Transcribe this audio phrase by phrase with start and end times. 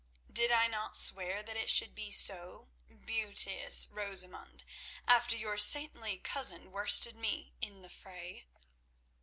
[0.33, 4.63] "Did I not swear that it should be so, beauteous Rosamund,
[5.07, 8.47] after your saintly cousin worsted me in the fray?"